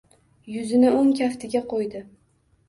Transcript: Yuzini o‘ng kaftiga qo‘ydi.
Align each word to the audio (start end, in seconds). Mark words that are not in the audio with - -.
Yuzini 0.53 0.89
o‘ng 1.01 1.11
kaftiga 1.19 1.63
qo‘ydi. 1.75 2.03